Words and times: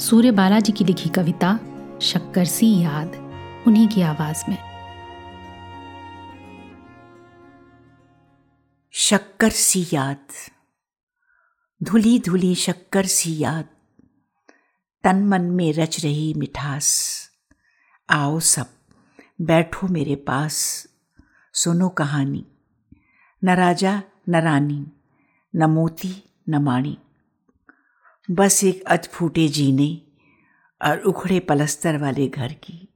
सूर्य 0.00 0.30
बालाजी 0.30 0.72
की 0.72 0.84
लिखी 0.84 1.08
कविता, 1.08 1.60
शक्कर 2.02 2.44
सी 2.44 2.82
याद, 2.82 3.08
उन्हीं 3.66 3.88
की 3.88 4.02
आवाज़ 4.02 4.44
में। 4.48 4.58
शक्कर 8.90 9.50
सी 9.50 9.86
याद, 9.92 10.26
धुली 11.82 12.18
धुली 12.18 12.54
शक्कर 12.54 13.06
सी 13.06 13.38
याद, 13.38 13.64
तन 15.04 15.24
मन 15.24 15.42
में 15.42 15.72
रच 15.72 16.04
रही 16.04 16.34
मिठास। 16.34 17.20
आओ 18.10 18.40
सब, 18.40 18.66
बैठो 19.40 19.88
मेरे 19.88 20.16
पास, 20.16 20.86
सुनो 21.54 21.88
कहानी। 21.88 22.46
न 23.44 23.50
राजा, 23.50 24.02
न 24.28 24.36
रानी, 24.36 24.86
न 25.56 25.64
मोती, 25.64 26.30
न 26.48 26.56
माणी। 26.56 26.98
बस 28.30 28.64
एक 28.64 28.82
अधफूटे 28.82 29.48
जीने 29.48 30.02
और 30.82 30.98
उखड़े 30.98 31.40
पलस्तर 31.40 31.98
वाले 31.98 32.28
घर 32.28 32.52
की। 32.52 32.88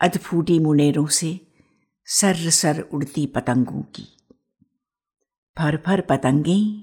अधफूटी 0.00 0.58
मुनेरों 0.58 1.06
से 1.06 1.40
सर 2.04 2.34
सर 2.34 2.80
उड़ती 2.80 3.26
पतंगों 3.26 3.82
की। 3.82 4.04
फर 5.58 5.76
फर 5.76 6.00
पतंगें, 6.00 6.82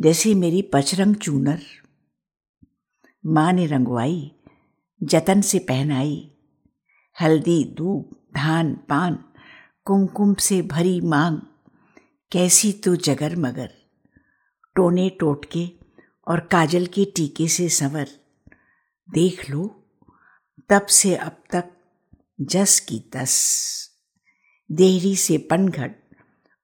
जैसे 0.00 0.34
मेरी 0.34 0.62
पचरंग 0.62 1.14
चूनर। 1.14 1.60
माँ 3.26 3.52
ने 3.52 3.66
रंगवाई, 3.66 4.32
जतन 5.02 5.40
से 5.40 5.58
पहनाई। 5.58 6.30
हल्दी, 7.20 7.64
दूब, 7.64 8.16
धान, 8.34 8.74
पान, 8.74 9.24
कुमकुम 9.84 10.34
से 10.34 10.62
भरी 10.62 11.00
मांग। 11.00 11.38
कैसी 12.32 12.72
तो 12.72 12.96
जगर 12.96 13.36
मगर 13.36 13.70
टोने 14.76 15.10
टोटके 15.10 15.81
और 16.28 16.40
काजल 16.40 16.86
के 16.86 17.04
टीके 17.04 17.48
से 17.48 17.68
संवर। 17.68 18.08
देख 19.10 19.50
लो, 19.50 19.90
तब 20.68 20.86
से 20.86 21.16
अब 21.16 21.44
तक 21.50 21.70
जस 22.40 22.80
की 22.80 23.00
तस। 23.00 23.90
देहरी 24.72 25.16
से 25.16 25.38
पनघट 25.38 25.96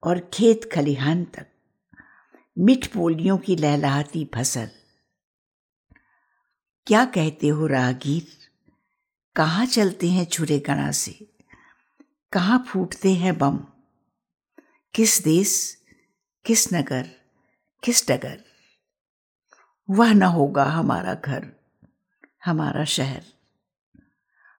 और 0.02 0.30
खेत 0.34 0.70
खलिहान 0.74 1.24
तक। 1.24 1.46
मिठ 2.58 2.86
पोलियों 2.86 3.38
की 3.38 3.56
लहलाती 3.56 4.30
फ़सल। 4.34 4.70
क्या 6.86 7.04
कहते 7.04 7.48
हो 7.48 7.66
राहगीर 7.66 8.26
कहाँ 9.36 9.66
चलते 9.66 10.10
हैं 10.10 10.24
छुरे 10.24 10.58
गणा 10.58 10.92
से? 10.92 11.30
कहाँ 12.32 12.66
फूटते 12.68 13.12
हैं 13.14 13.38
बम? 13.38 13.56
किस 14.94 15.22
देश, 15.22 15.82
किस 16.44 16.72
नगर, 16.74 17.10
किस 17.84 18.10
डगर? 18.10 18.57
वह 19.90 20.12
न 20.12 20.22
होगा 20.22 20.64
हमारा 20.64 21.14
घर, 21.14 21.52
हमारा 22.44 22.84
शहर। 22.84 23.24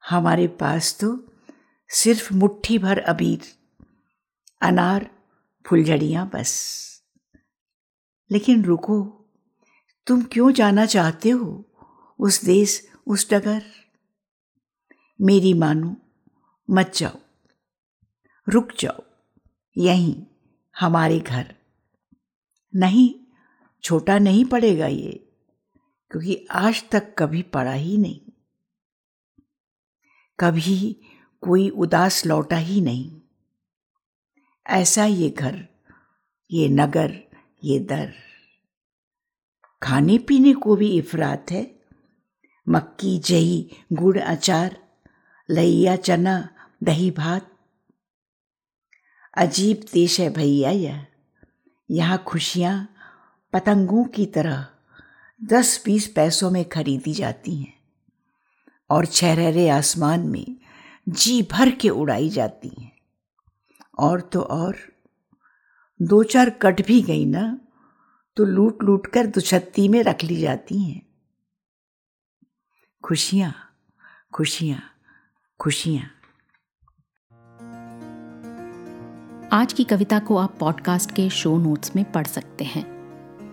हमारे 0.09 0.47
पास 0.47 0.99
तो 0.99 1.33
सिर्फ़ 1.89 2.33
मुट्ठी 2.33 2.77
भर 2.77 2.99
अबीर, 2.99 3.41
अनार, 4.61 5.11
फुलझड़ियाँ 5.65 6.29
बस। 6.29 6.79
लेकिन 8.31 8.65
रुको, 8.65 9.25
तुम 10.07 10.21
क्यों 10.21 10.51
जाना 10.51 10.85
चाहते 10.85 11.29
हो 11.29 11.65
उस 12.19 12.45
देश, 12.45 12.91
उस 13.07 13.33
डगर? 13.33 13.63
मेरी 15.21 15.53
मानो, 15.53 15.97
मत 16.69 16.91
जाओ। 16.95 17.19
रुक 18.49 18.69
जाओ, 18.79 19.03
यहीं 19.77 20.25
हमारे 20.79 21.19
घर। 21.19 21.55
नहीं 22.75 23.28
छोटा 23.83 24.19
नहीं 24.19 24.45
पड़ेगा 24.45 24.87
ये, 24.87 25.11
क्योंकि 26.11 26.47
आज 26.51 26.83
तक 26.91 27.15
कभी 27.17 27.41
पड़ा 27.41 27.73
ही 27.73 27.97
नहीं। 27.97 28.21
कभी 30.39 31.01
कोई 31.41 31.69
उदास 31.69 32.25
लौटा 32.25 32.57
ही 32.57 32.81
नहीं। 32.81 33.21
ऐसा 34.67 35.05
ये 35.05 35.29
घर, 35.29 35.67
ये 36.51 36.69
नगर, 36.69 37.19
ये 37.63 37.79
दर। 37.79 38.13
खाने 39.83 40.17
पीने 40.17 40.53
को 40.53 40.75
भी 40.75 40.97
इफरात 40.97 41.51
है। 41.51 41.79
मक्की, 42.69 43.17
जही, 43.19 43.71
गुड़, 43.93 44.19
अचार 44.19 44.77
लैया 45.49 45.95
चना, 45.95 46.49
दही, 46.83 47.11
भात। 47.11 47.57
अजीब 49.37 49.85
देश 49.93 50.19
है 50.19 50.29
भैया 50.29 50.71
यह। 50.71 51.05
यहाँ 51.91 52.23
खुशियाँ 52.27 52.95
पतंगों 53.53 54.03
की 54.05 54.25
तरह 54.25 54.67
दस 55.43 55.81
बीस 55.85 56.07
पैसों 56.07 56.51
में 56.51 56.69
खरीदी 56.69 57.13
जाती 57.13 57.55
हैं 57.55 57.73
और 58.89 59.05
छहरे 59.05 59.69
आसमान 59.69 60.19
में 60.19 60.57
जी 61.09 61.41
भर 61.51 61.71
के 61.71 61.89
उड़ाई 61.89 62.29
जाती 62.29 62.71
हैं। 62.79 62.91
और 63.99 64.21
तो 64.21 64.41
और 64.41 64.77
दो 66.01 66.23
चार 66.23 66.49
कट 66.49 66.85
भी 66.85 67.01
गई 67.01 67.25
ना 67.25 67.59
तो 68.35 68.43
लूट 68.43 68.83
लूट 68.83 69.07
कर 69.07 69.25
दुछत्ती 69.25 69.87
में 69.87 70.03
रख 70.03 70.23
ली 70.23 70.35
जाती 70.35 70.83
हैं। 70.83 71.01
खुशियाँ 73.03 73.53
खुशियाँ 74.33 74.81
खुशियाँ। 75.59 76.03
आज 79.51 79.73
की 79.73 79.83
कविता 79.83 80.19
को 80.19 80.37
आप 80.37 80.57
पॉडकास्ट 80.59 81.11
के 81.11 81.29
शो 81.29 81.57
नोट्स 81.57 81.95
में 81.95 82.11
पढ़ 82.11 82.27
सकते 82.27 82.63
हैं। 82.63 82.98